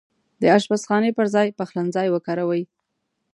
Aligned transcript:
د 0.41 0.43
اشپزخانې 0.57 1.11
پرځاي 1.17 1.47
پخلنځای 1.59 2.07
وکاروئ 2.11 2.63